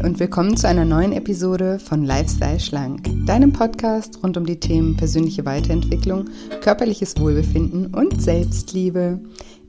[0.00, 4.96] Und willkommen zu einer neuen Episode von Lifestyle Schlank, deinem Podcast rund um die Themen
[4.96, 6.30] persönliche Weiterentwicklung,
[6.62, 9.20] körperliches Wohlbefinden und Selbstliebe.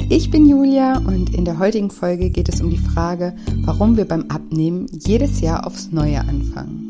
[0.08, 3.36] Ich bin Julia und in der heutigen Folge geht es um die Frage,
[3.66, 6.90] warum wir beim Abnehmen jedes Jahr aufs Neue anfangen.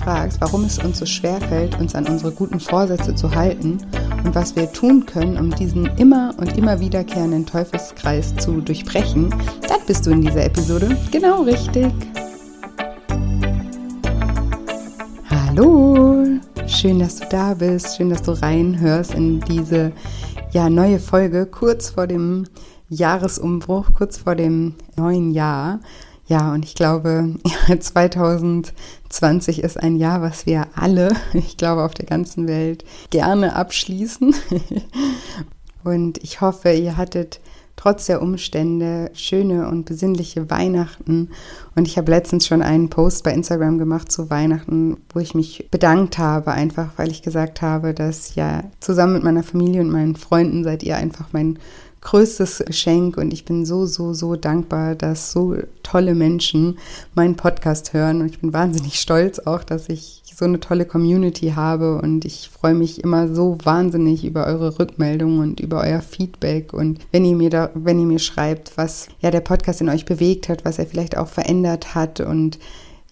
[0.00, 3.78] Fragst, warum es uns so schwer fällt, uns an unsere guten Vorsätze zu halten
[4.24, 9.28] und was wir tun können, um diesen immer und immer wiederkehrenden Teufelskreis zu durchbrechen,
[9.68, 11.92] dann bist du in dieser Episode genau richtig.
[15.28, 16.24] Hallo,
[16.66, 19.92] schön, dass du da bist, schön, dass du reinhörst in diese
[20.52, 22.46] ja, neue Folge kurz vor dem
[22.88, 25.80] Jahresumbruch, kurz vor dem neuen Jahr.
[26.30, 27.34] Ja, und ich glaube,
[27.80, 34.32] 2020 ist ein Jahr, was wir alle, ich glaube, auf der ganzen Welt gerne abschließen.
[35.82, 37.40] Und ich hoffe, ihr hattet
[37.74, 41.30] trotz der Umstände schöne und besinnliche Weihnachten.
[41.74, 45.68] Und ich habe letztens schon einen Post bei Instagram gemacht zu Weihnachten, wo ich mich
[45.70, 50.16] bedankt habe, einfach weil ich gesagt habe, dass ja zusammen mit meiner Familie und meinen
[50.16, 51.58] Freunden seid ihr einfach mein
[52.02, 56.78] größtes Geschenk und ich bin so, so, so dankbar, dass so tolle Menschen
[57.14, 58.20] meinen Podcast hören.
[58.20, 62.00] Und ich bin wahnsinnig stolz auch, dass ich so eine tolle Community habe.
[62.00, 66.72] Und ich freue mich immer so wahnsinnig über eure Rückmeldungen und über euer Feedback.
[66.72, 70.06] Und wenn ihr mir da, wenn ihr mir schreibt, was ja der Podcast in euch
[70.06, 72.20] bewegt hat, was er vielleicht auch verändert hat.
[72.20, 72.58] Und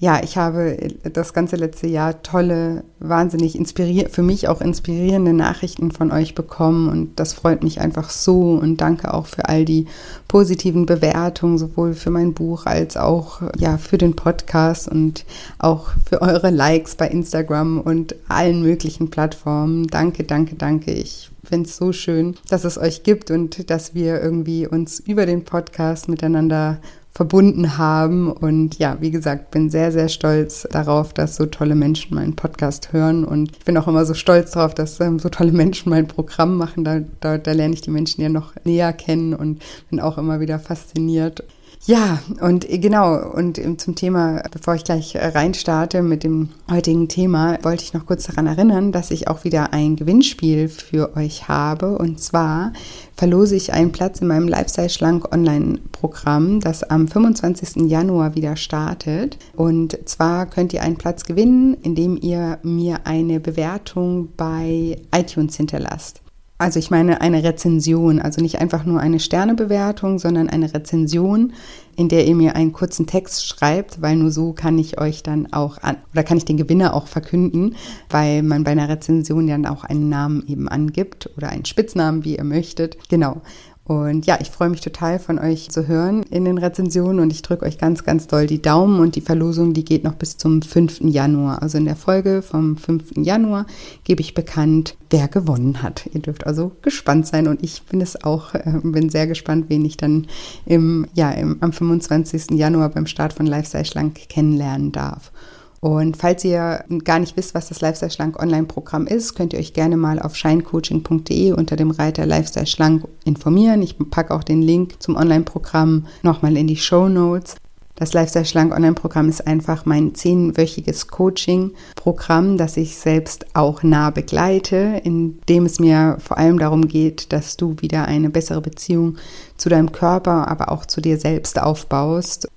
[0.00, 0.76] ja, ich habe
[1.12, 6.88] das ganze letzte Jahr tolle, wahnsinnig inspiriert, für mich auch inspirierende Nachrichten von euch bekommen
[6.88, 9.86] und das freut mich einfach so und danke auch für all die
[10.28, 15.24] positiven Bewertungen, sowohl für mein Buch als auch ja für den Podcast und
[15.58, 19.88] auch für eure Likes bei Instagram und allen möglichen Plattformen.
[19.88, 20.92] Danke, danke, danke.
[20.92, 25.26] Ich finde es so schön, dass es euch gibt und dass wir irgendwie uns über
[25.26, 26.78] den Podcast miteinander
[27.18, 28.30] verbunden haben.
[28.30, 32.92] Und ja, wie gesagt, bin sehr, sehr stolz darauf, dass so tolle Menschen meinen Podcast
[32.92, 33.24] hören.
[33.24, 36.56] Und ich bin auch immer so stolz darauf, dass ähm, so tolle Menschen mein Programm
[36.56, 36.84] machen.
[36.84, 40.38] Da, da, da lerne ich die Menschen ja noch näher kennen und bin auch immer
[40.38, 41.42] wieder fasziniert.
[41.86, 47.08] Ja, und äh, genau, und zum Thema, bevor ich gleich äh, reinstarte mit dem heutigen
[47.08, 51.48] Thema, wollte ich noch kurz daran erinnern, dass ich auch wieder ein Gewinnspiel für euch
[51.48, 51.96] habe.
[51.96, 52.72] Und zwar
[53.16, 57.88] verlose ich einen Platz in meinem Lifestyle Schlank Online-Programm, das am 25.
[57.88, 59.38] Januar wieder startet.
[59.54, 66.20] Und zwar könnt ihr einen Platz gewinnen, indem ihr mir eine Bewertung bei iTunes hinterlasst.
[66.60, 71.52] Also ich meine eine Rezension, also nicht einfach nur eine Sternebewertung, sondern eine Rezension,
[71.94, 75.52] in der ihr mir einen kurzen Text schreibt, weil nur so kann ich euch dann
[75.52, 77.76] auch an oder kann ich den Gewinner auch verkünden,
[78.10, 82.36] weil man bei einer Rezension dann auch einen Namen eben angibt oder einen Spitznamen, wie
[82.36, 83.08] ihr möchtet.
[83.08, 83.40] Genau.
[83.88, 87.40] Und ja, ich freue mich total von euch zu hören in den Rezensionen und ich
[87.40, 90.60] drücke euch ganz, ganz doll die Daumen und die Verlosung, die geht noch bis zum
[90.60, 91.00] 5.
[91.04, 91.62] Januar.
[91.62, 93.16] Also in der Folge vom 5.
[93.16, 93.66] Januar
[94.04, 96.04] gebe ich bekannt, wer gewonnen hat.
[96.12, 99.86] Ihr dürft also gespannt sein und ich bin es auch, äh, bin sehr gespannt, wen
[99.86, 100.26] ich dann
[100.66, 102.58] im, ja, im, am 25.
[102.58, 105.32] Januar beim Start von Lifestyle Schlank kennenlernen darf.
[105.80, 109.74] Und falls ihr gar nicht wisst, was das Lifestyle Schlank Online-Programm ist, könnt ihr euch
[109.74, 113.82] gerne mal auf shinecoaching.de unter dem Reiter Lifestyle Schlank informieren.
[113.82, 117.56] Ich packe auch den Link zum Online-Programm nochmal in die Show Notes.
[117.94, 125.00] Das Lifestyle Schlank Online-Programm ist einfach mein zehnwöchiges Coaching-Programm, das ich selbst auch nah begleite,
[125.02, 129.16] in dem es mir vor allem darum geht, dass du wieder eine bessere Beziehung
[129.56, 132.48] zu deinem Körper, aber auch zu dir selbst aufbaust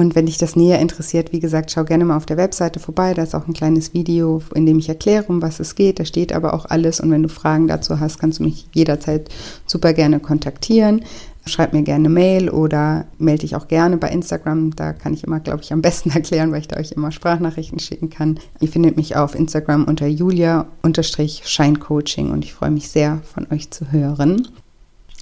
[0.00, 3.12] und wenn dich das näher interessiert, wie gesagt, schau gerne mal auf der Webseite vorbei.
[3.12, 6.00] Da ist auch ein kleines Video, in dem ich erkläre, um was es geht.
[6.00, 7.00] Da steht aber auch alles.
[7.00, 9.28] Und wenn du Fragen dazu hast, kannst du mich jederzeit
[9.66, 11.04] super gerne kontaktieren.
[11.44, 14.74] Schreib mir gerne Mail oder melde dich auch gerne bei Instagram.
[14.74, 17.78] Da kann ich immer, glaube ich, am besten erklären, weil ich da euch immer Sprachnachrichten
[17.78, 18.40] schicken kann.
[18.58, 23.92] Ihr findet mich auf Instagram unter julia-scheincoaching und ich freue mich sehr, von euch zu
[23.92, 24.48] hören.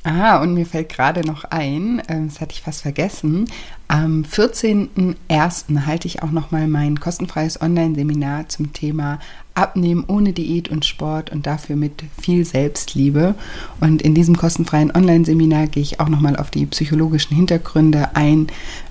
[0.05, 3.47] Ah, und mir fällt gerade noch ein, äh, das hatte ich fast vergessen,
[3.89, 5.87] am 14.01.
[5.87, 9.19] halte ich auch nochmal mein kostenfreies Online-Seminar zum Thema
[9.55, 13.35] Abnehmen ohne Diät und Sport und dafür mit viel Selbstliebe.
[13.81, 18.49] Und in diesem kostenfreien Online-Seminar gehe ich auch nochmal auf die psychologischen Hintergründe ein,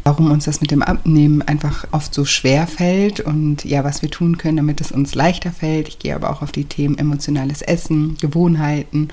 [0.08, 4.10] warum uns das mit dem Abnehmen einfach oft so schwer fällt und ja, was wir
[4.10, 5.90] tun können, damit es uns leichter fällt.
[5.90, 9.10] Ich gehe aber auch auf die Themen emotionales Essen, Gewohnheiten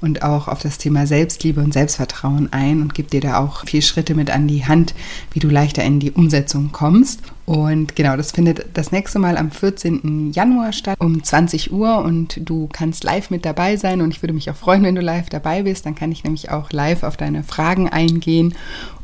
[0.00, 3.82] und auch auf das Thema Selbstliebe und Selbstvertrauen ein und gebe dir da auch vier
[3.82, 4.94] Schritte mit an die Hand,
[5.32, 7.20] wie du leichter in die Umsetzung kommst.
[7.44, 10.32] Und genau, das findet das nächste Mal am 14.
[10.32, 14.34] Januar statt um 20 Uhr und du kannst live mit dabei sein und ich würde
[14.34, 15.84] mich auch freuen, wenn du live dabei bist.
[15.84, 18.54] Dann kann ich nämlich auch live auf deine Fragen eingehen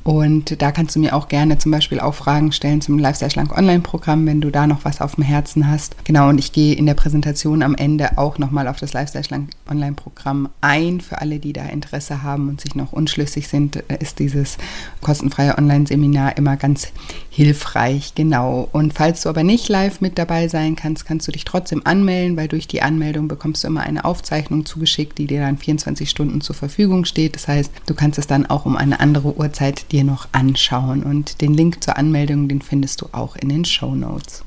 [0.05, 3.57] und da kannst du mir auch gerne zum Beispiel auch Fragen stellen zum Lifestyle Schlank
[3.57, 5.97] Online-Programm, wenn du da noch was auf dem Herzen hast.
[6.05, 9.51] Genau, und ich gehe in der Präsentation am Ende auch nochmal auf das Lifestyle Schlank
[9.69, 11.01] Online-Programm ein.
[11.01, 14.59] Für alle, die da Interesse haben und sich noch unschlüssig sind, ist dieses
[15.01, 16.89] kostenfreie Online-Seminar immer ganz
[17.31, 18.15] hilfreich.
[18.15, 18.69] Genau.
[18.73, 22.37] Und falls du aber nicht live mit dabei sein kannst, kannst du dich trotzdem anmelden,
[22.37, 26.43] weil durch die Anmeldung bekommst du immer eine Aufzeichnung zugeschickt, die dir dann 24 Stunden
[26.43, 27.37] zur Verfügung steht.
[27.37, 31.03] Das heißt, du kannst es dann auch um eine andere Uhrzeit dir noch anschauen.
[31.03, 34.45] Und den Link zur Anmeldung, den findest du auch in den Show Notes.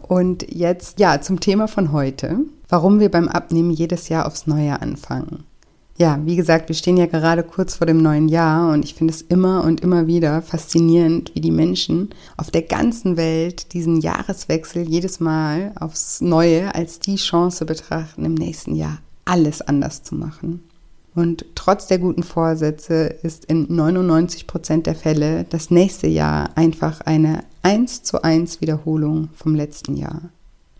[0.00, 4.80] Und jetzt ja zum Thema von heute, warum wir beim Abnehmen jedes Jahr aufs Neue
[4.80, 5.44] anfangen.
[5.98, 9.14] Ja, wie gesagt, wir stehen ja gerade kurz vor dem neuen Jahr und ich finde
[9.14, 14.86] es immer und immer wieder faszinierend, wie die Menschen auf der ganzen Welt diesen Jahreswechsel
[14.86, 20.60] jedes Mal aufs Neue als die Chance betrachten, im nächsten Jahr alles anders zu machen.
[21.16, 27.00] Und trotz der guten Vorsätze ist in 99 Prozent der Fälle das nächste Jahr einfach
[27.00, 30.20] eine 1 zu 1 Wiederholung vom letzten Jahr.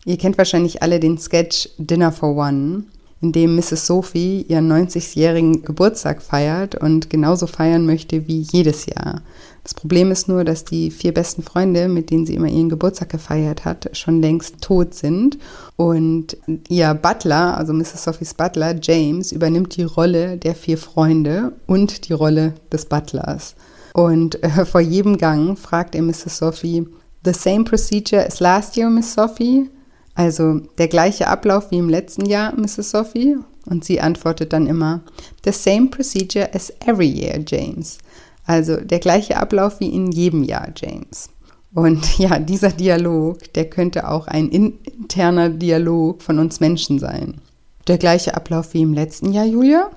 [0.04, 2.84] Ihr kennt wahrscheinlich alle den Sketch Dinner for One
[3.22, 3.86] in dem Mrs.
[3.86, 9.22] Sophie ihren 90-jährigen Geburtstag feiert und genauso feiern möchte wie jedes Jahr.
[9.66, 13.08] Das Problem ist nur, dass die vier besten Freunde, mit denen sie immer ihren Geburtstag
[13.08, 15.38] gefeiert hat, schon längst tot sind.
[15.74, 16.36] Und
[16.68, 18.04] ihr Butler, also Mrs.
[18.04, 23.56] Sophies Butler, James, übernimmt die Rolle der vier Freunde und die Rolle des Butlers.
[23.92, 26.38] Und äh, vor jedem Gang fragt er Mrs.
[26.38, 26.86] Sophie,
[27.24, 29.68] The same procedure as last year, Miss Sophie?
[30.14, 32.92] Also der gleiche Ablauf wie im letzten Jahr, Mrs.
[32.92, 33.36] Sophie?
[33.68, 35.00] Und sie antwortet dann immer,
[35.44, 37.98] The same procedure as every year, James.
[38.46, 41.30] Also der gleiche Ablauf wie in jedem Jahr, James.
[41.74, 47.40] Und ja, dieser Dialog, der könnte auch ein interner Dialog von uns Menschen sein.
[47.86, 49.90] Der gleiche Ablauf wie im letzten Jahr, Julia?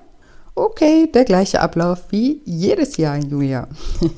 [0.54, 3.68] Okay, der gleiche Ablauf wie jedes Jahr, Julia.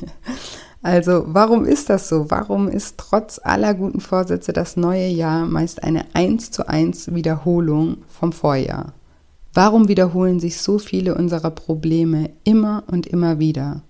[0.85, 2.28] Also warum ist das so?
[2.28, 7.99] Warum ist trotz aller guten Vorsätze das neue Jahr meist eine 1 zu 1 Wiederholung
[8.08, 8.93] vom Vorjahr?
[9.55, 13.82] Warum wiederholen sich so viele unserer Probleme immer und immer wieder?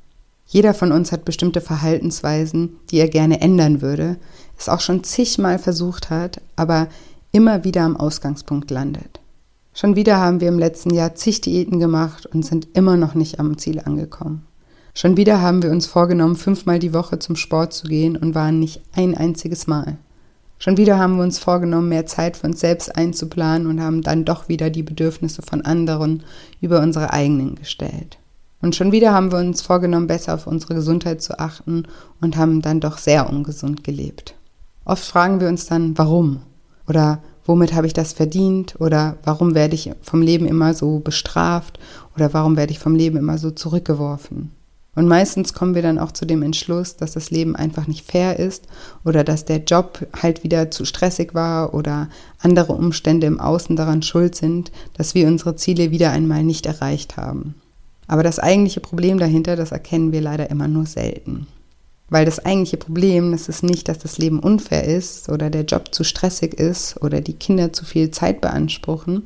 [0.52, 4.19] Jeder von uns hat bestimmte Verhaltensweisen, die er gerne ändern würde,
[4.58, 6.88] es auch schon zigmal versucht hat, aber
[7.32, 9.20] immer wieder am Ausgangspunkt landet.
[9.72, 13.40] Schon wieder haben wir im letzten Jahr zig Diäten gemacht und sind immer noch nicht
[13.40, 14.44] am Ziel angekommen.
[14.93, 18.58] Schon wieder haben wir uns vorgenommen, fünfmal die Woche zum Sport zu gehen und waren
[18.58, 19.96] nicht ein einziges Mal.
[20.58, 24.26] Schon wieder haben wir uns vorgenommen, mehr Zeit für uns selbst einzuplanen und haben dann
[24.26, 26.25] doch wieder die Bedürfnisse von anderen
[26.60, 28.19] über unsere eigenen gestellt.
[28.62, 31.82] Und schon wieder haben wir uns vorgenommen, besser auf unsere Gesundheit zu achten
[32.20, 34.34] und haben dann doch sehr ungesund gelebt.
[34.84, 36.42] Oft fragen wir uns dann, warum?
[36.88, 38.76] Oder womit habe ich das verdient?
[38.78, 41.78] Oder warum werde ich vom Leben immer so bestraft?
[42.16, 44.52] Oder warum werde ich vom Leben immer so zurückgeworfen?
[44.94, 48.38] Und meistens kommen wir dann auch zu dem Entschluss, dass das Leben einfach nicht fair
[48.38, 48.66] ist
[49.04, 54.02] oder dass der Job halt wieder zu stressig war oder andere Umstände im Außen daran
[54.02, 57.54] schuld sind, dass wir unsere Ziele wieder einmal nicht erreicht haben.
[58.12, 61.46] Aber das eigentliche Problem dahinter, das erkennen wir leider immer nur selten.
[62.10, 65.94] Weil das eigentliche Problem, das ist nicht, dass das Leben unfair ist oder der Job
[65.94, 69.22] zu stressig ist oder die Kinder zu viel Zeit beanspruchen.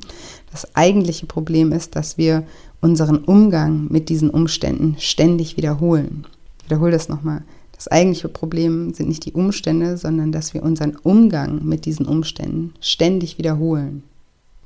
[0.51, 2.43] Das eigentliche Problem ist, dass wir
[2.79, 6.25] unseren Umgang mit diesen Umständen ständig wiederholen.
[6.59, 7.43] Ich wiederhole das nochmal.
[7.73, 12.73] Das eigentliche Problem sind nicht die Umstände, sondern dass wir unseren Umgang mit diesen Umständen
[12.79, 14.03] ständig wiederholen.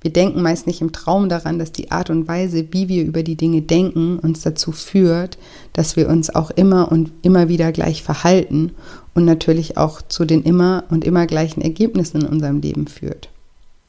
[0.01, 3.21] Wir denken meist nicht im Traum daran, dass die Art und Weise, wie wir über
[3.21, 5.37] die Dinge denken, uns dazu führt,
[5.73, 8.71] dass wir uns auch immer und immer wieder gleich verhalten
[9.13, 13.29] und natürlich auch zu den immer und immer gleichen Ergebnissen in unserem Leben führt.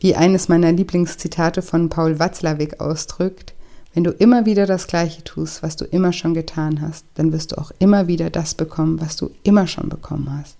[0.00, 3.54] Wie eines meiner Lieblingszitate von Paul Watzlawick ausdrückt,
[3.94, 7.52] wenn du immer wieder das Gleiche tust, was du immer schon getan hast, dann wirst
[7.52, 10.56] du auch immer wieder das bekommen, was du immer schon bekommen hast.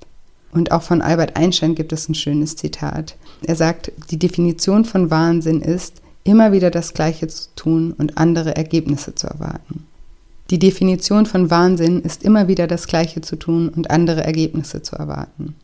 [0.53, 3.17] Und auch von Albert Einstein gibt es ein schönes Zitat.
[3.43, 8.55] Er sagt, die Definition von Wahnsinn ist, immer wieder das Gleiche zu tun und andere
[8.55, 9.87] Ergebnisse zu erwarten.
[10.51, 14.97] Die Definition von Wahnsinn ist immer wieder das Gleiche zu tun und andere Ergebnisse zu
[14.97, 15.55] erwarten.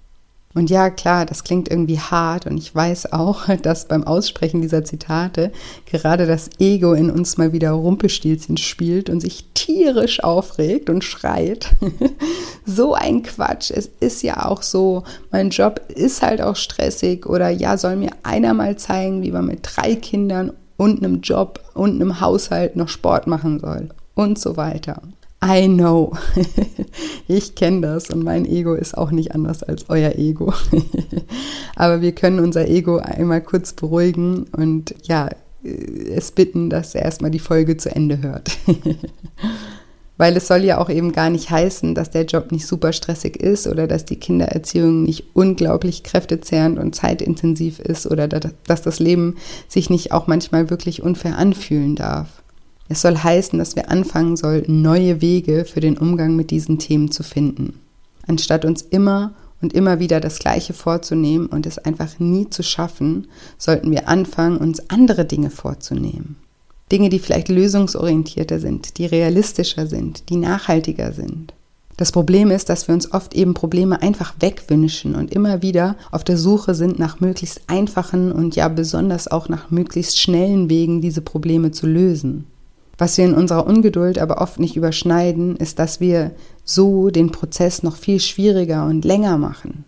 [0.58, 4.82] Und ja, klar, das klingt irgendwie hart und ich weiß auch, dass beim Aussprechen dieser
[4.82, 5.52] Zitate
[5.86, 11.76] gerade das Ego in uns mal wieder Rumpelstilzchen spielt und sich tierisch aufregt und schreit.
[12.66, 13.70] so ein Quatsch.
[13.70, 18.10] Es ist ja auch so, mein Job ist halt auch stressig oder ja, soll mir
[18.24, 22.88] einer mal zeigen, wie man mit drei Kindern und einem Job und einem Haushalt noch
[22.88, 25.02] Sport machen soll und so weiter.
[25.44, 26.12] I know.
[27.28, 30.52] ich kenne das und mein Ego ist auch nicht anders als euer Ego.
[31.76, 35.28] Aber wir können unser Ego einmal kurz beruhigen und ja,
[35.62, 38.56] es bitten, dass er erstmal die Folge zu Ende hört.
[40.16, 43.36] Weil es soll ja auch eben gar nicht heißen, dass der Job nicht super stressig
[43.36, 49.36] ist oder dass die Kindererziehung nicht unglaublich kräftezehrend und zeitintensiv ist oder dass das Leben
[49.68, 52.42] sich nicht auch manchmal wirklich unfair anfühlen darf.
[52.88, 57.10] Es soll heißen, dass wir anfangen sollten, neue Wege für den Umgang mit diesen Themen
[57.10, 57.80] zu finden.
[58.26, 63.26] Anstatt uns immer und immer wieder das Gleiche vorzunehmen und es einfach nie zu schaffen,
[63.58, 66.36] sollten wir anfangen, uns andere Dinge vorzunehmen.
[66.90, 71.52] Dinge, die vielleicht lösungsorientierter sind, die realistischer sind, die nachhaltiger sind.
[71.98, 76.22] Das Problem ist, dass wir uns oft eben Probleme einfach wegwünschen und immer wieder auf
[76.22, 81.22] der Suche sind nach möglichst einfachen und ja besonders auch nach möglichst schnellen Wegen, diese
[81.22, 82.46] Probleme zu lösen.
[82.98, 86.32] Was wir in unserer Ungeduld aber oft nicht überschneiden, ist, dass wir
[86.64, 89.84] so den Prozess noch viel schwieriger und länger machen.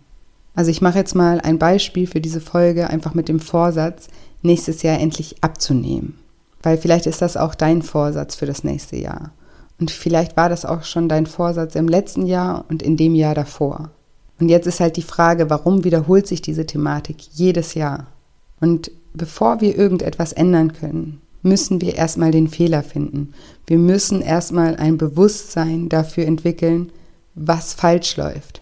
[0.55, 4.07] Also ich mache jetzt mal ein Beispiel für diese Folge einfach mit dem Vorsatz,
[4.41, 6.17] nächstes Jahr endlich abzunehmen.
[6.63, 9.31] Weil vielleicht ist das auch dein Vorsatz für das nächste Jahr.
[9.79, 13.35] Und vielleicht war das auch schon dein Vorsatz im letzten Jahr und in dem Jahr
[13.35, 13.89] davor.
[14.39, 18.07] Und jetzt ist halt die Frage, warum wiederholt sich diese Thematik jedes Jahr?
[18.59, 23.33] Und bevor wir irgendetwas ändern können, müssen wir erstmal den Fehler finden.
[23.67, 26.91] Wir müssen erstmal ein Bewusstsein dafür entwickeln,
[27.35, 28.61] was falsch läuft.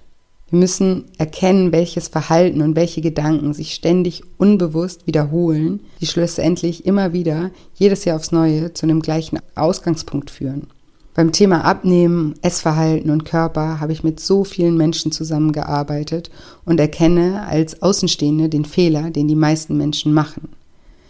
[0.50, 7.14] Wir müssen erkennen, welches Verhalten und welche Gedanken sich ständig unbewusst wiederholen, die schlussendlich immer
[7.14, 10.68] wieder jedes Jahr aufs Neue zu einem gleichen Ausgangspunkt führen.
[11.14, 16.32] Beim Thema Abnehmen, Essverhalten und Körper habe ich mit so vielen Menschen zusammengearbeitet
[16.66, 20.50] und erkenne als Außenstehende den Fehler, den die meisten Menschen machen.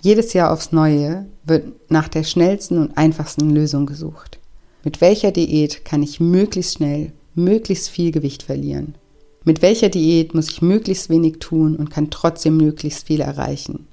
[0.02, 4.40] Jedes Jahr aufs Neue wird nach der schnellsten und einfachsten Lösung gesucht.
[4.86, 8.96] Mit welcher Diät kann ich möglichst schnell, möglichst viel Gewicht verlieren?
[9.44, 13.88] Mit welcher Diät muss ich möglichst wenig tun und kann trotzdem möglichst viel erreichen?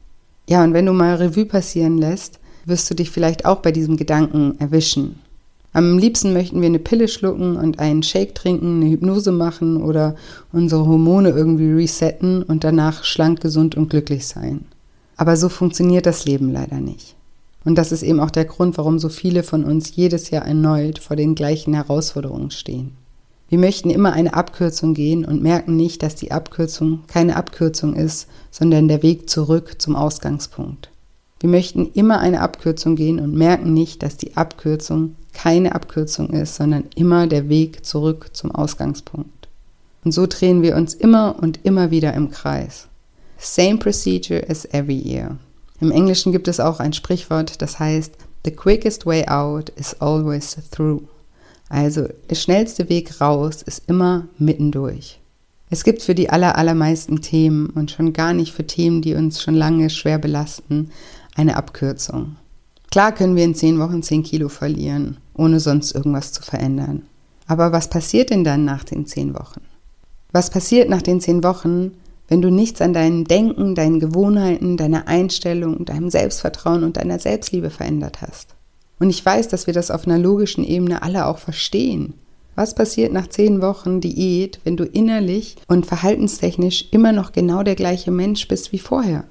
[0.48, 3.96] Ja, und wenn du mal Revue passieren lässt, wirst du dich vielleicht auch bei diesem
[3.96, 5.18] Gedanken erwischen.
[5.72, 10.14] Am liebsten möchten wir eine Pille schlucken und einen Shake trinken, eine Hypnose machen oder
[10.52, 14.66] unsere Hormone irgendwie resetten und danach schlank, gesund und glücklich sein.
[15.16, 17.16] Aber so funktioniert das Leben leider nicht.
[17.64, 20.98] Und das ist eben auch der Grund, warum so viele von uns jedes Jahr erneut
[20.98, 22.92] vor den gleichen Herausforderungen stehen.
[23.48, 28.28] Wir möchten immer eine Abkürzung gehen und merken nicht, dass die Abkürzung keine Abkürzung ist,
[28.50, 30.90] sondern der Weg zurück zum Ausgangspunkt.
[31.40, 36.56] Wir möchten immer eine Abkürzung gehen und merken nicht, dass die Abkürzung keine Abkürzung ist,
[36.56, 39.48] sondern immer der Weg zurück zum Ausgangspunkt.
[40.04, 42.88] Und so drehen wir uns immer und immer wieder im Kreis.
[43.38, 45.36] Same procedure as every year.
[45.80, 48.12] Im Englischen gibt es auch ein Sprichwort, das heißt,
[48.44, 51.02] The quickest way out is always through.
[51.68, 55.18] Also, der schnellste Weg raus ist immer mittendurch.
[55.68, 59.42] Es gibt für die aller, allermeisten Themen und schon gar nicht für Themen, die uns
[59.42, 60.90] schon lange schwer belasten,
[61.34, 62.36] eine Abkürzung.
[62.92, 67.02] Klar können wir in zehn Wochen zehn Kilo verlieren, ohne sonst irgendwas zu verändern.
[67.48, 69.60] Aber was passiert denn dann nach den zehn Wochen?
[70.32, 71.92] Was passiert nach den zehn Wochen,
[72.28, 77.70] wenn du nichts an deinem Denken, deinen Gewohnheiten, deiner Einstellung, deinem Selbstvertrauen und deiner Selbstliebe
[77.70, 78.54] verändert hast.
[78.98, 82.14] Und ich weiß, dass wir das auf einer logischen Ebene alle auch verstehen.
[82.54, 87.74] Was passiert nach zehn Wochen Diät, wenn du innerlich und verhaltenstechnisch immer noch genau der
[87.74, 89.24] gleiche Mensch bist wie vorher?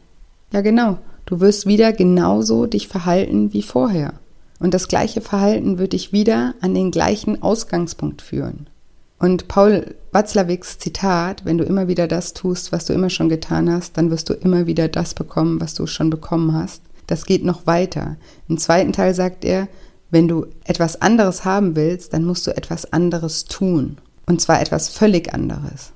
[0.54, 1.00] Ja, genau.
[1.25, 4.14] Du wirst wieder genauso dich verhalten wie vorher.
[4.60, 8.68] Und das gleiche Verhalten wird dich wieder an den gleichen Ausgangspunkt führen.
[9.17, 13.72] Und Paul Watzlawicks Zitat, wenn du immer wieder das tust, was du immer schon getan
[13.72, 16.81] hast, dann wirst du immer wieder das bekommen, was du schon bekommen hast.
[17.07, 18.17] Das geht noch weiter.
[18.48, 19.67] Im zweiten Teil sagt er,
[20.10, 23.98] wenn du etwas anderes haben willst, dann musst du etwas anderes tun.
[24.25, 25.91] Und zwar etwas völlig anderes.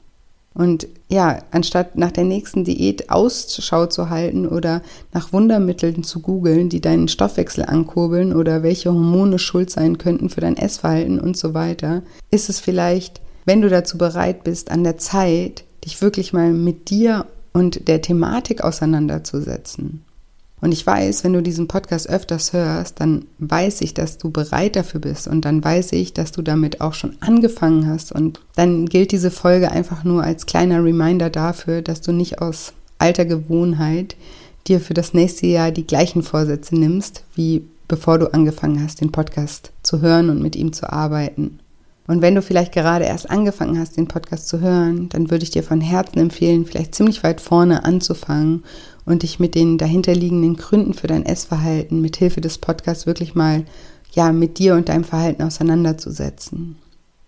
[0.60, 4.82] Und ja, anstatt nach der nächsten Diät Ausschau zu halten oder
[5.14, 10.42] nach Wundermitteln zu googeln, die deinen Stoffwechsel ankurbeln oder welche Hormone schuld sein könnten für
[10.42, 14.98] dein Essverhalten und so weiter, ist es vielleicht, wenn du dazu bereit bist, an der
[14.98, 20.04] Zeit, dich wirklich mal mit dir und der Thematik auseinanderzusetzen.
[20.62, 24.76] Und ich weiß, wenn du diesen Podcast öfters hörst, dann weiß ich, dass du bereit
[24.76, 28.12] dafür bist und dann weiß ich, dass du damit auch schon angefangen hast.
[28.12, 32.74] Und dann gilt diese Folge einfach nur als kleiner Reminder dafür, dass du nicht aus
[32.98, 34.18] alter Gewohnheit
[34.68, 39.12] dir für das nächste Jahr die gleichen Vorsätze nimmst, wie bevor du angefangen hast, den
[39.12, 41.60] Podcast zu hören und mit ihm zu arbeiten.
[42.06, 45.52] Und wenn du vielleicht gerade erst angefangen hast, den Podcast zu hören, dann würde ich
[45.52, 48.64] dir von Herzen empfehlen, vielleicht ziemlich weit vorne anzufangen
[49.10, 53.66] und dich mit den dahinterliegenden Gründen für dein Essverhalten mit Hilfe des Podcasts wirklich mal
[54.12, 56.78] ja mit dir und deinem Verhalten auseinanderzusetzen.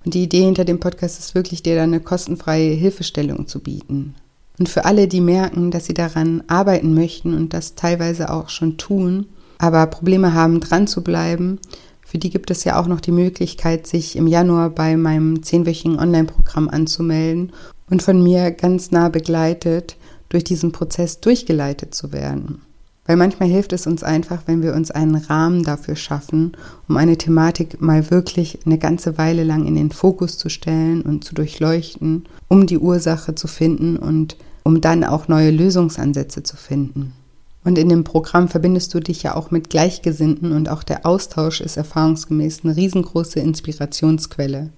[0.06, 4.16] Und die Idee hinter dem Podcast ist wirklich, dir da eine kostenfreie Hilfestellung zu bieten.
[4.60, 8.78] Und für alle, die merken, dass sie daran arbeiten möchten und das teilweise auch schon
[8.78, 9.26] tun,
[9.58, 11.60] aber Probleme haben, dran zu bleiben,
[12.06, 15.98] für die gibt es ja auch noch die Möglichkeit, sich im Januar bei meinem zehnwöchigen
[15.98, 17.54] Online-Programm anzumelden
[17.90, 19.96] und von mir ganz nah begleitet
[20.32, 22.62] durch diesen Prozess durchgeleitet zu werden.
[23.06, 26.54] Weil manchmal hilft es uns einfach, wenn wir uns einen Rahmen dafür schaffen,
[26.88, 31.24] um eine Thematik mal wirklich eine ganze Weile lang in den Fokus zu stellen und
[31.24, 37.14] zu durchleuchten, um die Ursache zu finden und um dann auch neue Lösungsansätze zu finden.
[37.64, 41.62] Und in dem Programm verbindest du dich ja auch mit Gleichgesinnten und auch der Austausch
[41.62, 44.70] ist erfahrungsgemäß eine riesengroße Inspirationsquelle.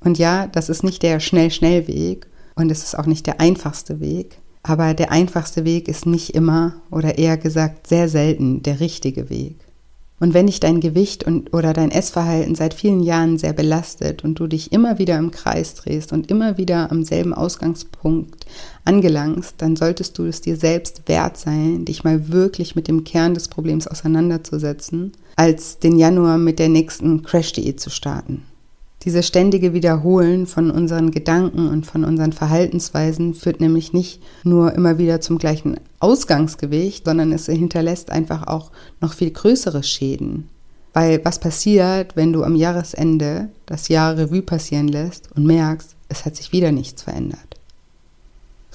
[0.00, 4.38] Und ja, das ist nicht der Schnell-Schnell-Weg und es ist auch nicht der einfachste Weg,
[4.68, 9.56] aber der einfachste Weg ist nicht immer oder eher gesagt sehr selten der richtige Weg.
[10.18, 14.40] Und wenn dich dein Gewicht und, oder dein Essverhalten seit vielen Jahren sehr belastet und
[14.40, 18.46] du dich immer wieder im Kreis drehst und immer wieder am selben Ausgangspunkt
[18.86, 23.34] angelangst, dann solltest du es dir selbst wert sein, dich mal wirklich mit dem Kern
[23.34, 28.42] des Problems auseinanderzusetzen, als den Januar mit der nächsten Crash.de zu starten.
[29.06, 34.98] Dieses ständige Wiederholen von unseren Gedanken und von unseren Verhaltensweisen führt nämlich nicht nur immer
[34.98, 40.48] wieder zum gleichen Ausgangsgewicht, sondern es hinterlässt einfach auch noch viel größere Schäden.
[40.92, 46.24] Weil was passiert, wenn du am Jahresende das Jahr Revue passieren lässt und merkst, es
[46.24, 47.60] hat sich wieder nichts verändert?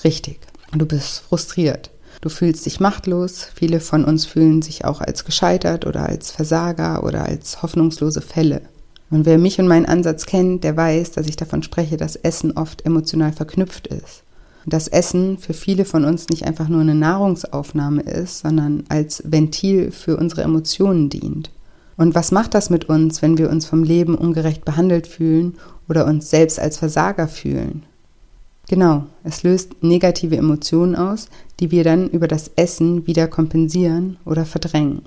[0.05, 0.39] Richtig.
[0.71, 1.91] Du bist frustriert.
[2.21, 3.47] Du fühlst dich machtlos.
[3.53, 8.61] Viele von uns fühlen sich auch als gescheitert oder als Versager oder als hoffnungslose Fälle.
[9.11, 12.53] Und wer mich und meinen Ansatz kennt, der weiß, dass ich davon spreche, dass Essen
[12.53, 14.23] oft emotional verknüpft ist.
[14.63, 19.21] Und dass Essen für viele von uns nicht einfach nur eine Nahrungsaufnahme ist, sondern als
[19.25, 21.51] Ventil für unsere Emotionen dient.
[21.97, 25.55] Und was macht das mit uns, wenn wir uns vom Leben ungerecht behandelt fühlen
[25.89, 27.83] oder uns selbst als Versager fühlen?
[28.69, 31.27] Genau, es löst negative Emotionen aus,
[31.59, 35.01] die wir dann über das Essen wieder kompensieren oder verdrängen.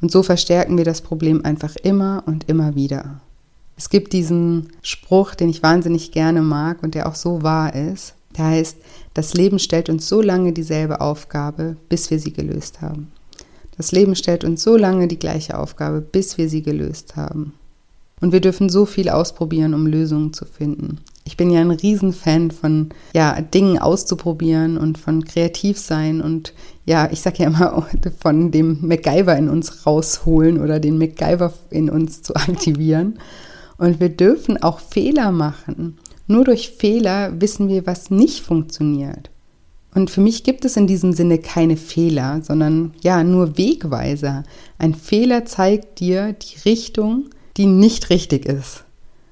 [0.00, 3.20] Und so verstärken wir das Problem einfach immer und immer wieder.
[3.76, 8.14] Es gibt diesen Spruch, den ich wahnsinnig gerne mag und der auch so wahr ist.
[8.36, 8.78] Der heißt,
[9.14, 13.10] das Leben stellt uns so lange dieselbe Aufgabe, bis wir sie gelöst haben.
[13.76, 17.54] Das Leben stellt uns so lange die gleiche Aufgabe, bis wir sie gelöst haben.
[18.20, 21.00] Und wir dürfen so viel ausprobieren, um Lösungen zu finden.
[21.24, 27.10] Ich bin ja ein Riesenfan von ja, Dingen auszuprobieren und von kreativ sein und ja,
[27.10, 27.86] ich sage ja immer
[28.20, 33.18] von dem MacGyver in uns rausholen oder den MacGyver in uns zu aktivieren.
[33.78, 35.98] Und wir dürfen auch Fehler machen.
[36.26, 39.30] Nur durch Fehler wissen wir, was nicht funktioniert.
[39.94, 44.42] Und für mich gibt es in diesem Sinne keine Fehler, sondern ja, nur Wegweiser.
[44.78, 48.84] Ein Fehler zeigt dir die Richtung, die nicht richtig ist.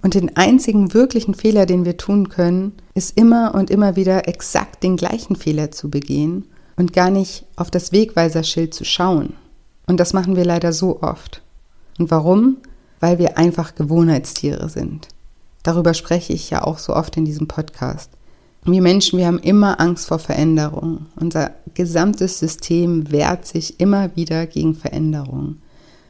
[0.02, 4.82] Und den einzigen wirklichen Fehler, den wir tun können, ist immer und immer wieder exakt
[4.82, 6.44] den gleichen Fehler zu begehen
[6.76, 9.34] und gar nicht auf das Wegweiserschild zu schauen.
[9.86, 11.42] Und das machen wir leider so oft.
[11.98, 12.56] Und warum?
[13.02, 15.08] Weil wir einfach Gewohnheitstiere sind.
[15.64, 18.10] Darüber spreche ich ja auch so oft in diesem Podcast.
[18.64, 21.06] Wir Menschen, wir haben immer Angst vor Veränderung.
[21.16, 25.56] Unser gesamtes System wehrt sich immer wieder gegen Veränderung,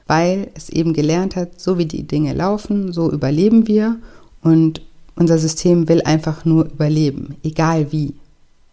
[0.06, 3.96] weil es eben gelernt hat, so wie die Dinge laufen, so überleben wir
[4.42, 4.82] und
[5.16, 8.12] unser System will einfach nur überleben, egal wie.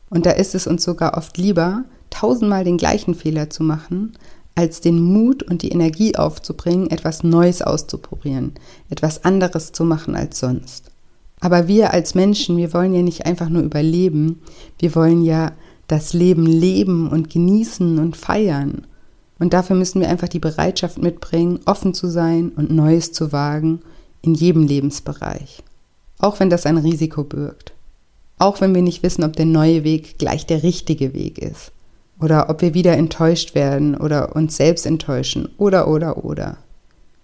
[0.10, 4.12] Und da ist es uns sogar oft lieber, tausendmal den gleichen Fehler zu machen,
[4.60, 8.52] als den Mut und die Energie aufzubringen, etwas Neues auszuprobieren,
[8.90, 10.92] etwas anderes zu machen als sonst.
[11.40, 14.42] Aber wir als Menschen, wir wollen ja nicht einfach nur überleben,
[14.78, 15.54] wir wollen ja
[15.88, 18.86] das Leben leben und genießen und feiern.
[19.40, 23.80] Und dafür müssen wir einfach die Bereitschaft mitbringen, offen zu sein und Neues zu wagen
[24.22, 25.64] in jedem Lebensbereich.
[26.18, 27.72] Auch wenn das ein Risiko birgt.
[28.38, 31.72] Auch wenn wir nicht wissen, ob der neue Weg gleich der richtige Weg ist
[32.20, 36.58] oder ob wir wieder enttäuscht werden oder uns selbst enttäuschen oder oder oder.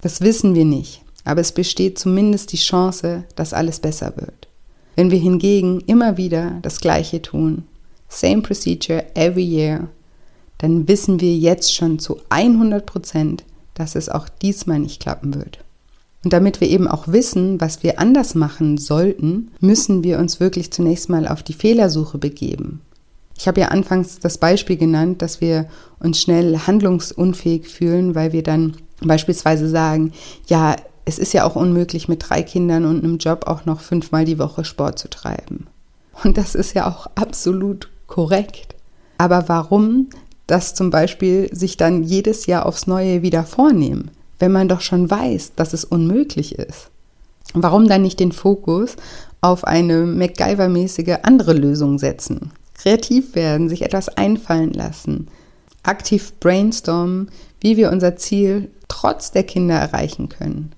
[0.01, 4.47] Das wissen wir nicht, aber es besteht zumindest die Chance, dass alles besser wird.
[4.95, 7.63] Wenn wir hingegen immer wieder das Gleiche tun,
[8.07, 9.89] same procedure every year,
[10.57, 15.59] dann wissen wir jetzt schon zu 100 Prozent, dass es auch diesmal nicht klappen wird.
[16.23, 20.71] Und damit wir eben auch wissen, was wir anders machen sollten, müssen wir uns wirklich
[20.71, 22.81] zunächst mal auf die Fehlersuche begeben.
[23.37, 25.67] Ich habe ja anfangs das Beispiel genannt, dass wir
[25.99, 30.13] uns schnell handlungsunfähig fühlen, weil wir dann beispielsweise sagen,
[30.47, 34.25] ja, es ist ja auch unmöglich, mit drei Kindern und einem Job auch noch fünfmal
[34.25, 35.67] die Woche Sport zu treiben.
[36.23, 38.75] Und das ist ja auch absolut korrekt.
[39.17, 40.09] Aber warum
[40.47, 44.11] das zum Beispiel sich dann jedes Jahr aufs Neue wieder vornehmen?
[44.39, 46.89] wenn man doch schon weiß, dass es unmöglich ist?
[47.53, 48.95] Warum dann nicht den Fokus
[49.41, 52.51] auf eine MacGyver-mäßige andere Lösung setzen?
[52.75, 55.27] Kreativ werden, sich etwas einfallen lassen,
[55.83, 60.71] aktiv brainstormen, wie wir unser Ziel trotz der Kinder erreichen können.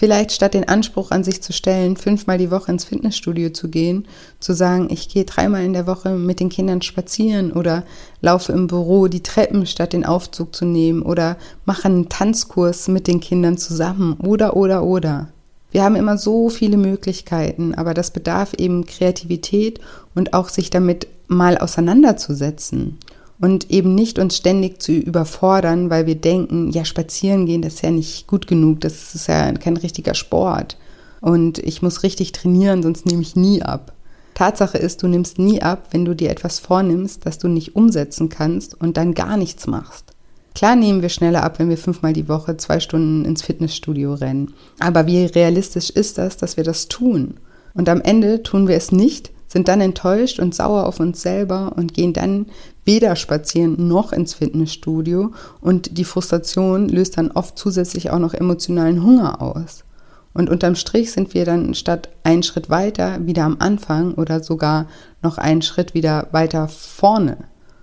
[0.00, 4.08] Vielleicht statt den Anspruch an sich zu stellen, fünfmal die Woche ins Fitnessstudio zu gehen,
[4.38, 7.84] zu sagen, ich gehe dreimal in der Woche mit den Kindern spazieren oder
[8.22, 11.36] laufe im Büro die Treppen statt den Aufzug zu nehmen oder
[11.66, 15.28] mache einen Tanzkurs mit den Kindern zusammen oder oder oder.
[15.72, 19.80] Wir haben immer so viele Möglichkeiten, aber das bedarf eben Kreativität
[20.14, 22.98] und auch sich damit mal auseinanderzusetzen
[23.40, 27.82] und eben nicht uns ständig zu überfordern, weil wir denken, ja, spazieren gehen, das ist
[27.82, 30.76] ja nicht gut genug, das ist ja kein richtiger Sport
[31.20, 33.92] und ich muss richtig trainieren, sonst nehme ich nie ab.
[34.34, 38.28] Tatsache ist, du nimmst nie ab, wenn du dir etwas vornimmst, das du nicht umsetzen
[38.28, 40.14] kannst und dann gar nichts machst.
[40.54, 44.54] Klar nehmen wir schneller ab, wenn wir fünfmal die Woche zwei Stunden ins Fitnessstudio rennen.
[44.78, 47.34] Aber wie realistisch ist das, dass wir das tun?
[47.74, 51.72] Und am Ende tun wir es nicht, sind dann enttäuscht und sauer auf uns selber
[51.76, 52.46] und gehen dann
[52.84, 59.02] weder spazieren noch ins Fitnessstudio und die Frustration löst dann oft zusätzlich auch noch emotionalen
[59.04, 59.84] Hunger aus.
[60.32, 64.86] Und unterm Strich sind wir dann statt einen Schritt weiter wieder am Anfang oder sogar
[65.22, 67.38] noch einen Schritt wieder weiter vorne.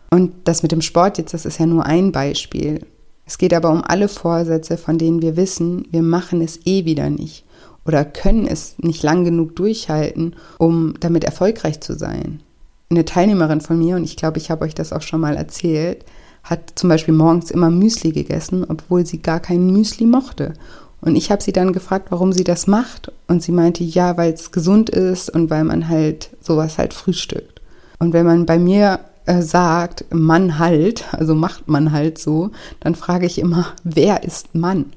[0.09, 2.85] Und das mit dem Sport jetzt, das ist ja nur ein Beispiel.
[3.25, 7.09] Es geht aber um alle Vorsätze, von denen wir wissen, wir machen es eh wieder
[7.09, 7.43] nicht
[7.87, 12.41] oder können es nicht lang genug durchhalten, um damit erfolgreich zu sein.
[12.89, 16.05] Eine Teilnehmerin von mir, und ich glaube, ich habe euch das auch schon mal erzählt,
[16.43, 20.53] hat zum Beispiel morgens immer Müsli gegessen, obwohl sie gar kein Müsli mochte.
[21.01, 23.11] Und ich habe sie dann gefragt, warum sie das macht.
[23.27, 27.61] Und sie meinte, ja, weil es gesund ist und weil man halt sowas halt frühstückt.
[27.99, 32.95] Und wenn man bei mir äh, sagt, Mann halt, also macht man halt so, dann
[32.95, 34.93] frage ich immer, wer ist Mann?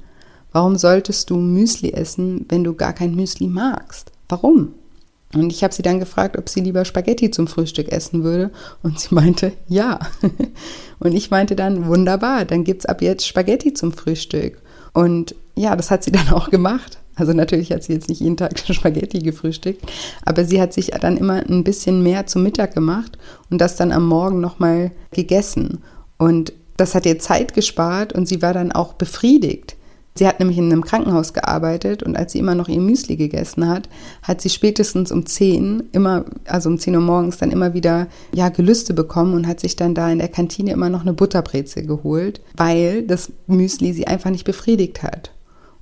[0.52, 4.10] Warum solltest du Müsli essen, wenn du gar kein Müsli magst?
[4.28, 4.74] Warum?
[5.34, 8.50] Und ich habe sie dann gefragt, ob sie lieber Spaghetti zum Frühstück essen würde.
[8.82, 10.00] Und sie meinte, ja.
[10.98, 14.60] Und ich meinte dann, wunderbar, dann gibt es ab jetzt Spaghetti zum Frühstück.
[14.92, 16.98] Und ja, das hat sie dann auch gemacht.
[17.16, 19.82] Also natürlich hat sie jetzt nicht jeden Tag Spaghetti gefrühstückt,
[20.24, 23.18] aber sie hat sich dann immer ein bisschen mehr zum Mittag gemacht
[23.50, 25.80] und das dann am Morgen nochmal gegessen.
[26.18, 29.76] Und das hat ihr Zeit gespart und sie war dann auch befriedigt.
[30.16, 33.68] Sie hat nämlich in einem Krankenhaus gearbeitet und als sie immer noch ihr Müsli gegessen
[33.68, 33.88] hat,
[34.22, 38.48] hat sie spätestens um 10, immer, also um 10 Uhr morgens dann immer wieder, ja,
[38.48, 42.40] Gelüste bekommen und hat sich dann da in der Kantine immer noch eine Butterbrezel geholt,
[42.56, 45.30] weil das Müsli sie einfach nicht befriedigt hat.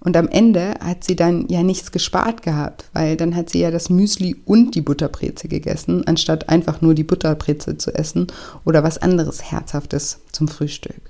[0.00, 3.70] Und am Ende hat sie dann ja nichts gespart gehabt, weil dann hat sie ja
[3.70, 8.28] das Müsli und die Butterbrezel gegessen, anstatt einfach nur die Butterbrezel zu essen
[8.64, 11.00] oder was anderes Herzhaftes zum Frühstück.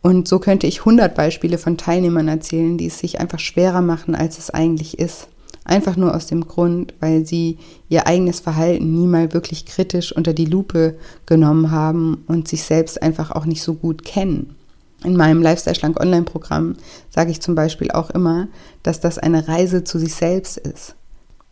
[0.00, 4.14] Und so könnte ich 100 Beispiele von Teilnehmern erzählen, die es sich einfach schwerer machen,
[4.14, 5.28] als es eigentlich ist.
[5.64, 10.32] Einfach nur aus dem Grund, weil sie ihr eigenes Verhalten nie mal wirklich kritisch unter
[10.32, 14.56] die Lupe genommen haben und sich selbst einfach auch nicht so gut kennen.
[15.04, 16.76] In meinem Lifestyle Schlank Online-Programm
[17.10, 18.48] sage ich zum Beispiel auch immer,
[18.82, 20.94] dass das eine Reise zu sich selbst ist.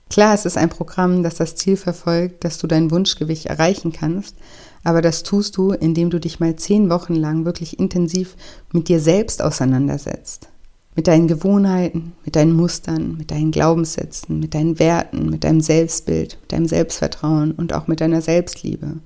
[0.08, 4.36] Klar, es ist ein Programm, das das Ziel verfolgt, dass du dein Wunschgewicht erreichen kannst,
[4.82, 8.36] aber das tust du, indem du dich mal zehn Wochen lang wirklich intensiv
[8.72, 10.48] mit dir selbst auseinandersetzt.
[10.96, 16.38] Mit deinen Gewohnheiten, mit deinen Mustern, mit deinen Glaubenssätzen, mit deinen Werten, mit deinem Selbstbild,
[16.40, 18.96] mit deinem Selbstvertrauen und auch mit deiner Selbstliebe.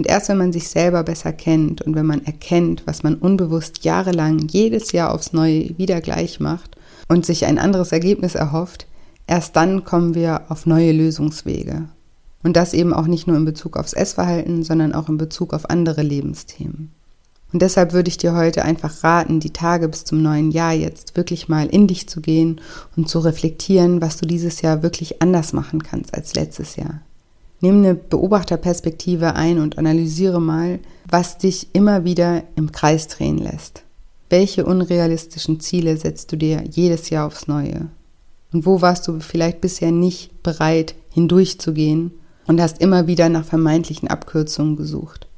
[0.00, 3.84] Und erst wenn man sich selber besser kennt und wenn man erkennt, was man unbewusst
[3.84, 8.86] jahrelang jedes Jahr aufs Neue wieder gleich macht und sich ein anderes Ergebnis erhofft,
[9.26, 11.90] erst dann kommen wir auf neue Lösungswege.
[12.42, 15.68] Und das eben auch nicht nur in Bezug aufs Essverhalten, sondern auch in Bezug auf
[15.68, 16.90] andere Lebensthemen.
[17.52, 21.14] Und deshalb würde ich dir heute einfach raten, die Tage bis zum neuen Jahr jetzt
[21.14, 22.62] wirklich mal in dich zu gehen
[22.96, 27.02] und zu reflektieren, was du dieses Jahr wirklich anders machen kannst als letztes Jahr.
[27.60, 33.82] Nimm eine Beobachterperspektive ein und analysiere mal, was dich immer wieder im Kreis drehen lässt.
[34.30, 37.88] Welche unrealistischen Ziele setzt du dir jedes Jahr aufs Neue?
[38.52, 42.12] Und wo warst du vielleicht bisher nicht bereit hindurchzugehen
[42.46, 45.28] und hast immer wieder nach vermeintlichen Abkürzungen gesucht.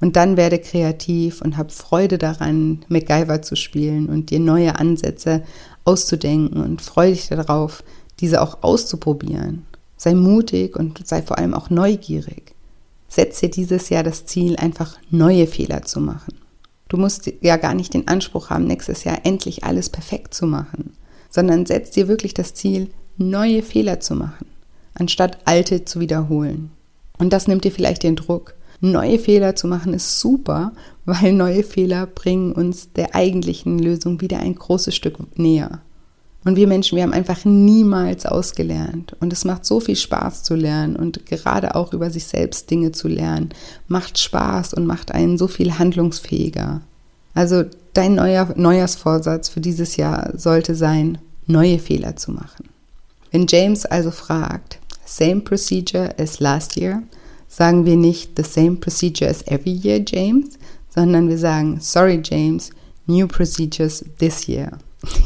[0.00, 5.42] Und dann werde kreativ und hab Freude daran, MacGyver zu spielen und dir neue Ansätze
[5.84, 7.82] auszudenken und freu dich darauf,
[8.20, 9.66] diese auch auszuprobieren.
[10.02, 12.54] Sei mutig und sei vor allem auch neugierig.
[13.06, 16.38] Setz dir dieses Jahr das Ziel, einfach neue Fehler zu machen.
[16.88, 20.94] Du musst ja gar nicht den Anspruch haben, nächstes Jahr endlich alles perfekt zu machen,
[21.28, 24.46] sondern setz dir wirklich das Ziel, neue Fehler zu machen,
[24.94, 26.70] anstatt alte zu wiederholen.
[27.18, 28.54] Und das nimmt dir vielleicht den Druck.
[28.80, 30.72] Neue Fehler zu machen ist super,
[31.04, 35.82] weil neue Fehler bringen uns der eigentlichen Lösung wieder ein großes Stück näher.
[36.44, 39.14] Und wir Menschen, wir haben einfach niemals ausgelernt.
[39.20, 42.92] Und es macht so viel Spaß zu lernen und gerade auch über sich selbst Dinge
[42.92, 43.50] zu lernen,
[43.88, 46.80] macht Spaß und macht einen so viel handlungsfähiger.
[47.34, 52.68] Also dein neuer Neujahrsvorsatz für dieses Jahr sollte sein, neue Fehler zu machen.
[53.30, 57.02] Wenn James also fragt, same procedure as last year,
[57.48, 60.58] sagen wir nicht the same procedure as every year, James,
[60.94, 62.70] sondern wir sagen, sorry, James,
[63.06, 64.78] new procedures this year.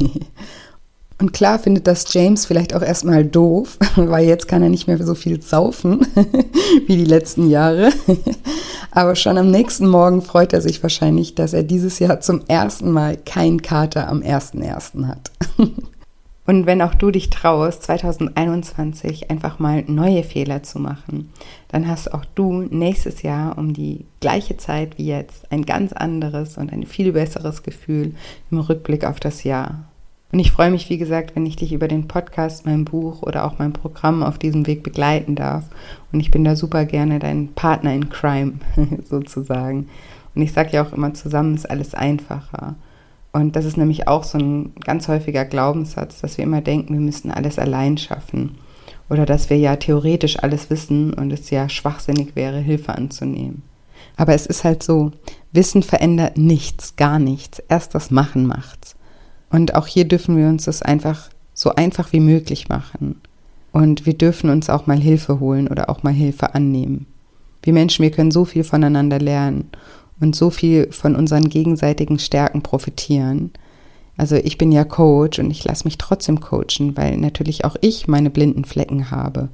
[1.17, 5.01] Und klar findet das James vielleicht auch erstmal doof, weil jetzt kann er nicht mehr
[5.03, 6.05] so viel saufen
[6.87, 7.91] wie die letzten Jahre.
[8.91, 12.91] Aber schon am nächsten Morgen freut er sich wahrscheinlich, dass er dieses Jahr zum ersten
[12.91, 15.07] Mal kein Kater am 1.1.
[15.07, 15.31] hat.
[16.47, 21.31] Und wenn auch du dich traust, 2021 einfach mal neue Fehler zu machen,
[21.69, 26.57] dann hast auch du nächstes Jahr um die gleiche Zeit wie jetzt ein ganz anderes
[26.57, 28.13] und ein viel besseres Gefühl
[28.51, 29.85] im Rückblick auf das Jahr.
[30.35, 33.45] Und ich freue mich, wie gesagt, wenn ich dich über den Podcast, mein Buch oder
[33.45, 35.63] auch mein Programm auf diesem Weg begleiten darf.
[36.11, 38.55] Und ich bin da super gerne dein Partner in Crime
[39.09, 39.87] sozusagen.
[40.35, 42.75] Und ich sage ja auch immer, zusammen ist alles einfacher.
[43.31, 46.99] Und das ist nämlich auch so ein ganz häufiger Glaubenssatz, dass wir immer denken, wir
[46.99, 48.57] müssen alles allein schaffen.
[49.09, 53.61] Oder dass wir ja theoretisch alles wissen und es ja schwachsinnig wäre, Hilfe anzunehmen.
[54.17, 55.13] Aber es ist halt so,
[55.53, 57.59] Wissen verändert nichts, gar nichts.
[57.69, 58.97] Erst das Machen macht's.
[59.49, 63.21] Und auch hier dürfen wir uns das einfach so einfach wie möglich machen.
[63.71, 67.07] Und wir dürfen uns auch mal Hilfe holen oder auch mal Hilfe annehmen.
[67.61, 69.69] Wir Menschen, wir können so viel voneinander lernen
[70.19, 73.51] und so viel von unseren gegenseitigen Stärken profitieren.
[74.17, 78.07] Also ich bin ja Coach und ich lasse mich trotzdem coachen, weil natürlich auch ich
[78.07, 79.49] meine blinden Flecken habe.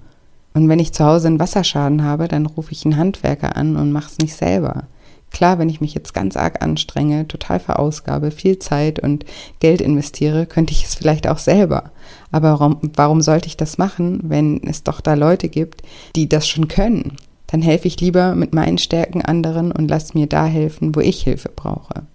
[0.53, 3.91] Und wenn ich zu Hause einen Wasserschaden habe, dann rufe ich einen Handwerker an und
[3.91, 4.83] mache es nicht selber.
[5.31, 9.25] Klar, wenn ich mich jetzt ganz arg anstrenge, total verausgabe, viel Zeit und
[9.59, 11.91] Geld investiere, könnte ich es vielleicht auch selber.
[12.31, 15.83] Aber warum, warum sollte ich das machen, wenn es doch da Leute gibt,
[16.15, 17.17] die das schon können?
[17.51, 21.21] dann helfe ich lieber mit meinen Stärken anderen und lass mir da helfen, wo ich
[21.23, 22.07] Hilfe brauche.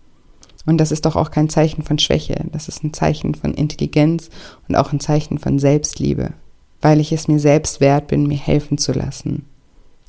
[0.64, 4.30] Und das ist doch auch kein Zeichen von Schwäche, das ist ein Zeichen von Intelligenz
[4.66, 6.30] und auch ein Zeichen von Selbstliebe,
[6.80, 9.44] weil ich es mir selbst wert bin, mir helfen zu lassen.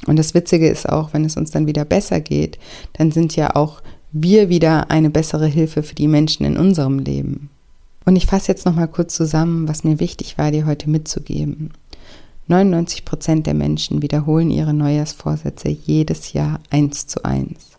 [0.06, 2.60] Und das Witzige ist auch, wenn es uns dann wieder besser geht,
[2.94, 3.82] dann sind ja auch
[4.12, 7.50] wir wieder eine bessere Hilfe für die Menschen in unserem Leben.
[8.06, 11.72] Und ich fasse jetzt nochmal kurz zusammen, was mir wichtig war, dir heute mitzugeben.
[12.48, 17.72] 99 Prozent der Menschen wiederholen ihre Neujahrsvorsätze jedes Jahr eins zu eins.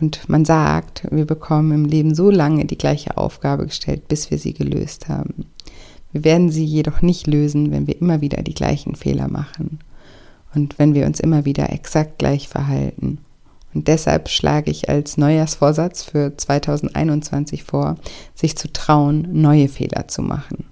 [0.00, 4.38] Und man sagt, wir bekommen im Leben so lange die gleiche Aufgabe gestellt, bis wir
[4.38, 5.46] sie gelöst haben.
[6.10, 9.78] Wir werden sie jedoch nicht lösen, wenn wir immer wieder die gleichen Fehler machen
[10.56, 13.18] und wenn wir uns immer wieder exakt gleich verhalten.
[13.74, 17.96] Und deshalb schlage ich als Neujahrsvorsatz für 2021 vor,
[18.34, 20.64] sich zu trauen, neue Fehler zu machen.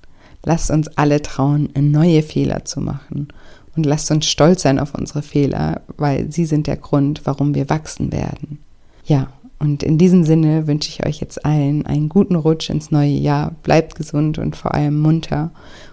[0.43, 3.29] Lasst uns alle trauen, neue Fehler zu machen.
[3.77, 7.69] Und lasst uns stolz sein auf unsere Fehler, weil sie sind der Grund, warum wir
[7.69, 8.59] wachsen werden.
[9.05, 13.09] Ja, und in diesem Sinne wünsche ich euch jetzt allen einen guten Rutsch ins neue
[13.09, 13.53] Jahr.
[13.63, 15.51] Bleibt gesund und vor allem munter.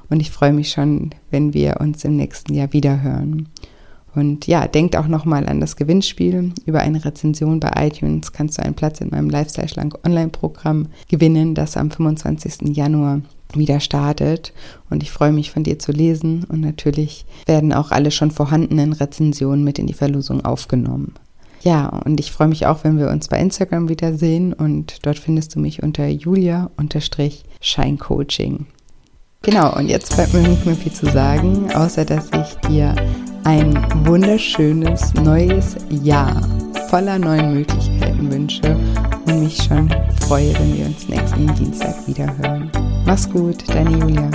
[0.10, 3.48] Und ich freue mich schon, wenn wir uns im nächsten Jahr wiederhören.
[4.14, 6.52] Und ja, denkt auch nochmal an das Gewinnspiel.
[6.66, 11.56] Über eine Rezension bei iTunes kannst du einen Platz in meinem Lifestyle Schlank Online-Programm gewinnen,
[11.56, 12.76] das am 25.
[12.76, 13.22] Januar
[13.54, 14.54] wieder startet.
[14.90, 16.46] Und ich freue mich von dir zu lesen.
[16.46, 21.14] Und natürlich werden auch alle schon vorhandenen Rezensionen mit in die Verlosung aufgenommen.
[21.64, 24.54] Ja, und ich freue mich auch, wenn wir uns bei Instagram wiedersehen.
[24.54, 28.66] Und dort findest du mich unter julia-scheincoaching.
[29.44, 32.96] Genau, und jetzt bleibt mir nicht mehr viel zu sagen, außer dass ich dir
[33.44, 33.76] ein
[34.06, 36.42] wunderschönes neues Jahr
[36.90, 38.78] voller neuen Möglichkeiten wünsche
[39.26, 39.90] und mich schon
[40.22, 42.70] freue, wenn wir uns nächsten Dienstag wieder hören.
[43.06, 44.30] Mach's gut, deine Julia.